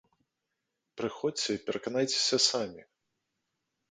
[1.01, 2.81] Прыходзьце і пераканайцеся самі!